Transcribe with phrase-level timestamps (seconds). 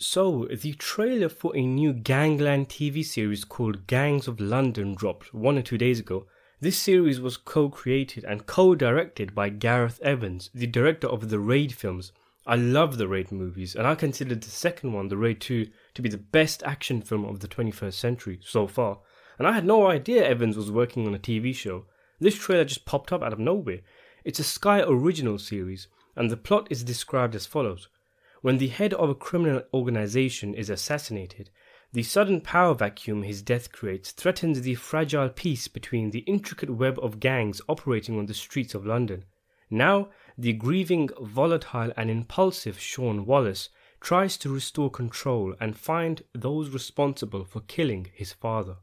[0.00, 5.56] So, the trailer for a new Gangland TV series called Gangs of London dropped one
[5.56, 6.26] or two days ago.
[6.60, 11.38] This series was co created and co directed by Gareth Evans, the director of the
[11.38, 12.10] Raid films.
[12.44, 16.02] I love the Raid movies, and I consider the second one, The Raid 2, to
[16.02, 18.98] be the best action film of the 21st century so far.
[19.38, 21.86] And I had no idea Evans was working on a TV show.
[22.18, 23.82] This trailer just popped up out of nowhere.
[24.24, 25.86] It's a Sky original series,
[26.16, 27.86] and the plot is described as follows.
[28.44, 31.48] When the head of a criminal organization is assassinated,
[31.94, 36.98] the sudden power vacuum his death creates threatens the fragile peace between the intricate web
[37.02, 39.24] of gangs operating on the streets of London.
[39.70, 43.70] Now, the grieving, volatile, and impulsive Sean Wallace
[44.02, 48.76] tries to restore control and find those responsible for killing his father.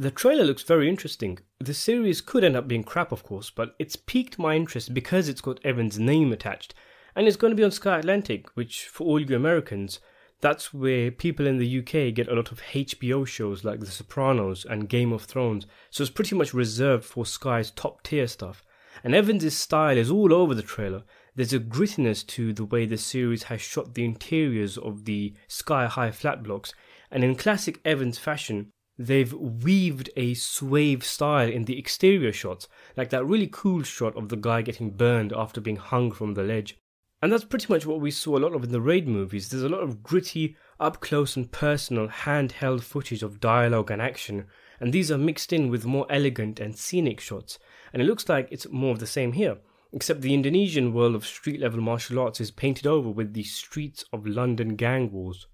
[0.00, 1.38] The trailer looks very interesting.
[1.60, 5.28] The series could end up being crap, of course, but it's piqued my interest because
[5.28, 6.74] it's got Evan's name attached
[7.16, 10.00] and it's going to be on Sky Atlantic, which for all you Americans,
[10.40, 14.64] that's where people in the UK get a lot of HBO shows like The Sopranos
[14.64, 15.66] and Game of Thrones.
[15.90, 18.62] So it's pretty much reserved for Sky's top tier stuff.
[19.02, 21.02] And Evans' style is all over the trailer.
[21.34, 25.86] There's a grittiness to the way the series has shot the interiors of the sky
[25.86, 26.74] high flat blocks,
[27.10, 33.10] and in classic Evans fashion, they've weaved a swave style in the exterior shots, like
[33.10, 36.76] that really cool shot of the guy getting burned after being hung from the ledge.
[37.24, 39.48] And that's pretty much what we saw a lot of in the Raid movies.
[39.48, 44.44] There's a lot of gritty, up close and personal, handheld footage of dialogue and action,
[44.78, 47.58] and these are mixed in with more elegant and scenic shots.
[47.94, 49.56] And it looks like it's more of the same here,
[49.90, 54.04] except the Indonesian world of street level martial arts is painted over with the streets
[54.12, 55.46] of London gang wars.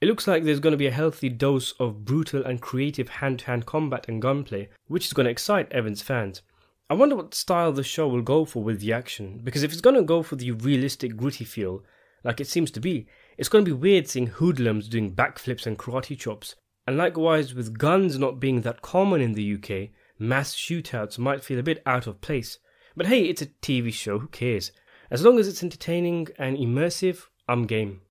[0.00, 3.40] It looks like there's going to be a healthy dose of brutal and creative hand
[3.40, 6.42] to hand combat and gunplay, which is going to excite Evans fans.
[6.90, 9.80] I wonder what style the show will go for with the action, because if it's
[9.80, 11.82] going to go for the realistic, gritty feel,
[12.22, 13.06] like it seems to be,
[13.38, 16.56] it's going to be weird seeing hoodlums doing backflips and karate chops.
[16.86, 21.58] And likewise, with guns not being that common in the UK, mass shootouts might feel
[21.58, 22.58] a bit out of place.
[22.94, 24.70] But hey, it's a TV show, who cares?
[25.10, 28.02] As long as it's entertaining and immersive, I'm game.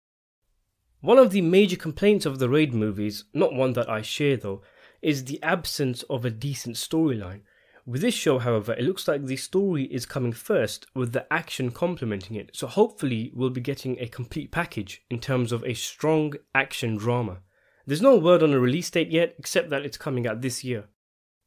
[1.01, 4.61] One of the major complaints of the Raid movies, not one that I share though,
[5.01, 7.41] is the absence of a decent storyline.
[7.85, 11.69] With this show, however, it looks like the story is coming first with the action
[11.69, 16.33] complementing it, so hopefully we'll be getting a complete package in terms of a strong
[16.55, 17.39] action drama.
[17.85, 20.85] There's no word on a release date yet, except that it's coming out this year.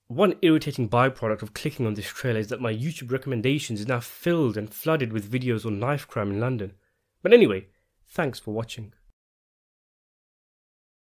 [0.08, 4.00] One irritating byproduct of clicking on this trailer is that my YouTube recommendations is now
[4.00, 6.74] filled and flooded with videos on knife crime in London.
[7.22, 7.68] But anyway,
[8.06, 8.92] thanks for watching.